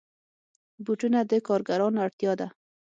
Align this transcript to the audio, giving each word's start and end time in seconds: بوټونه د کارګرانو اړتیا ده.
بوټونه 0.85 1.19
د 1.29 1.31
کارګرانو 1.47 1.99
اړتیا 2.05 2.31
ده. 2.39 2.47